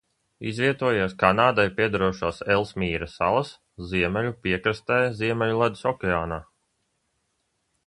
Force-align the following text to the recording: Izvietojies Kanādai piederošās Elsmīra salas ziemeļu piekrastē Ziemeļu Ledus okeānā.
Izvietojies 0.51 1.11
Kanādai 1.23 1.65
piederošās 1.79 2.39
Elsmīra 2.55 3.09
salas 3.17 3.53
ziemeļu 3.93 4.33
piekrastē 4.47 4.99
Ziemeļu 5.21 5.63
Ledus 5.63 5.87
okeānā. 5.95 6.43